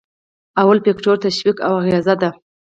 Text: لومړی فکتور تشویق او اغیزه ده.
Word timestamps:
لومړی 0.57 0.79
فکتور 0.85 1.15
تشویق 1.25 1.57
او 1.67 1.73
اغیزه 1.81 2.15
ده. 2.21 2.29